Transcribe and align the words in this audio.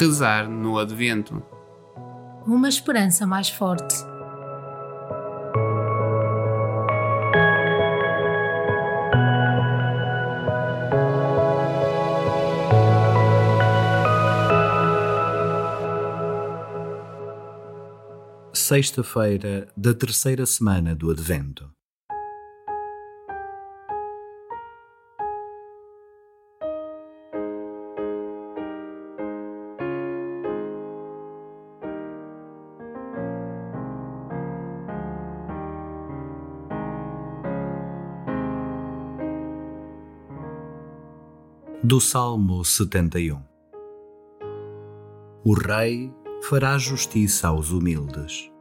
Rezar 0.00 0.48
no 0.48 0.78
Advento. 0.78 1.42
Uma 2.46 2.70
esperança 2.70 3.26
mais 3.26 3.50
forte. 3.50 3.94
Sexta-feira 18.54 19.68
da 19.76 19.92
terceira 19.92 20.46
semana 20.46 20.94
do 20.94 21.10
Advento. 21.10 21.70
Do 41.82 41.98
Salmo 41.98 42.62
71 42.62 43.42
O 45.42 45.54
Rei 45.54 46.12
fará 46.42 46.76
justiça 46.76 47.48
aos 47.48 47.70
humildes. 47.70 48.52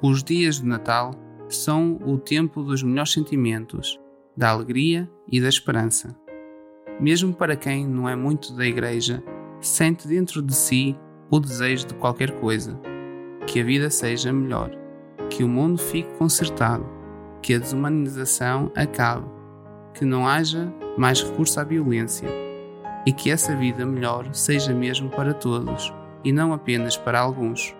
Os 0.00 0.22
dias 0.22 0.60
de 0.60 0.66
Natal 0.66 1.10
são 1.48 1.98
o 2.06 2.16
tempo 2.16 2.62
dos 2.62 2.84
melhores 2.84 3.12
sentimentos, 3.12 3.98
da 4.36 4.50
alegria 4.50 5.10
e 5.26 5.40
da 5.40 5.48
esperança. 5.48 6.16
Mesmo 7.00 7.34
para 7.34 7.56
quem 7.56 7.84
não 7.84 8.08
é 8.08 8.14
muito 8.14 8.54
da 8.54 8.64
igreja, 8.64 9.20
sente 9.60 10.06
dentro 10.06 10.40
de 10.40 10.54
si 10.54 10.96
o 11.28 11.40
desejo 11.40 11.88
de 11.88 11.94
qualquer 11.94 12.30
coisa: 12.38 12.78
que 13.44 13.60
a 13.60 13.64
vida 13.64 13.90
seja 13.90 14.32
melhor, 14.32 14.70
que 15.28 15.42
o 15.42 15.48
mundo 15.48 15.78
fique 15.78 16.14
consertado, 16.14 16.86
que 17.42 17.54
a 17.54 17.58
desumanização 17.58 18.70
acabe, 18.76 19.26
que 19.94 20.04
não 20.04 20.28
haja 20.28 20.72
mais 20.96 21.24
recurso 21.24 21.58
à 21.58 21.64
violência 21.64 22.28
e 23.04 23.12
que 23.12 23.32
essa 23.32 23.56
vida 23.56 23.84
melhor 23.84 24.32
seja 24.32 24.72
mesmo 24.72 25.10
para 25.10 25.34
todos 25.34 25.92
e 26.22 26.30
não 26.30 26.52
apenas 26.52 26.96
para 26.96 27.18
alguns. 27.18 27.74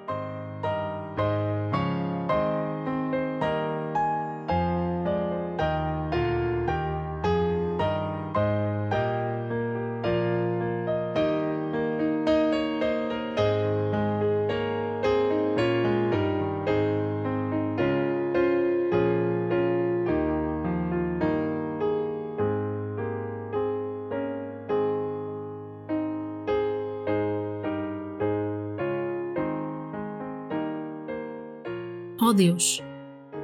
Ó 32.20 32.30
oh 32.30 32.32
Deus, 32.32 32.82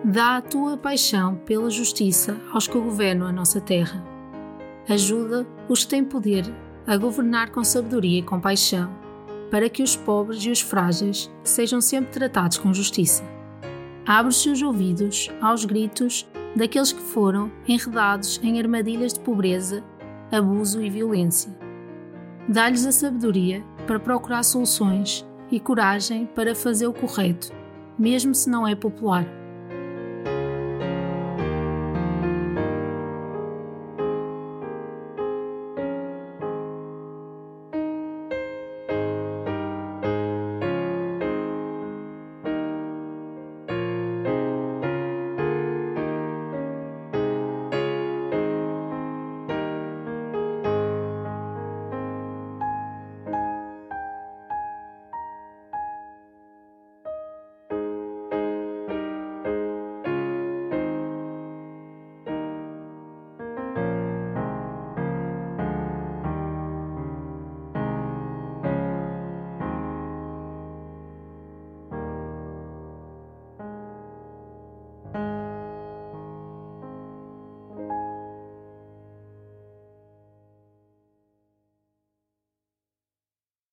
dá 0.04 0.36
a 0.36 0.42
tua 0.42 0.76
paixão 0.76 1.36
pela 1.46 1.70
justiça 1.70 2.36
aos 2.52 2.66
que 2.66 2.76
governam 2.76 3.28
a 3.28 3.32
nossa 3.32 3.60
terra. 3.60 4.04
Ajuda 4.88 5.46
os 5.68 5.84
que 5.84 5.90
têm 5.90 6.04
poder 6.04 6.44
a 6.84 6.96
governar 6.96 7.52
com 7.52 7.62
sabedoria 7.62 8.18
e 8.18 8.22
compaixão, 8.22 8.90
para 9.48 9.68
que 9.68 9.80
os 9.80 9.94
pobres 9.94 10.44
e 10.44 10.50
os 10.50 10.60
frágeis 10.60 11.30
sejam 11.44 11.80
sempre 11.80 12.10
tratados 12.10 12.58
com 12.58 12.74
justiça. 12.74 13.22
Abre 14.04 14.30
os 14.30 14.42
seus 14.42 14.60
ouvidos 14.60 15.30
aos 15.40 15.64
gritos 15.64 16.28
daqueles 16.56 16.92
que 16.92 17.00
foram 17.00 17.52
enredados 17.68 18.40
em 18.42 18.58
armadilhas 18.58 19.12
de 19.12 19.20
pobreza, 19.20 19.84
abuso 20.32 20.82
e 20.82 20.90
violência. 20.90 21.56
Dá-lhes 22.48 22.84
a 22.84 22.90
sabedoria 22.90 23.64
para 23.86 24.00
procurar 24.00 24.42
soluções 24.42 25.24
e 25.48 25.60
coragem 25.60 26.26
para 26.26 26.56
fazer 26.56 26.88
o 26.88 26.92
correto 26.92 27.63
mesmo 27.98 28.34
se 28.34 28.48
não 28.48 28.66
é 28.66 28.74
popular. 28.74 29.43